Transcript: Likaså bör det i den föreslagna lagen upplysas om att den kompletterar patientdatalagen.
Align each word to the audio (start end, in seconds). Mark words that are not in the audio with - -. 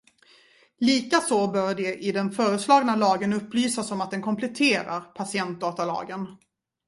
Likaså 0.77 1.47
bör 1.47 1.75
det 1.75 1.93
i 1.95 2.11
den 2.11 2.31
föreslagna 2.31 2.95
lagen 2.95 3.33
upplysas 3.33 3.91
om 3.91 4.01
att 4.01 4.11
den 4.11 4.21
kompletterar 4.21 5.01
patientdatalagen. 5.01 6.27